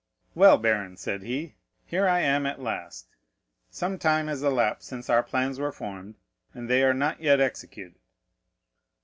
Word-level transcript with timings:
40086m 0.31 0.31
"Well, 0.33 0.57
baron," 0.57 0.97
said 0.97 1.21
he, 1.21 1.53
"here 1.85 2.07
I 2.07 2.21
am 2.21 2.47
at 2.47 2.59
last; 2.59 3.05
some 3.69 3.99
time 3.99 4.25
has 4.29 4.41
elapsed 4.41 4.87
since 4.89 5.11
our 5.11 5.21
plans 5.21 5.59
were 5.59 5.71
formed, 5.71 6.15
and 6.55 6.67
they 6.67 6.81
are 6.81 6.95
not 6.95 7.21
yet 7.21 7.39
executed." 7.39 7.99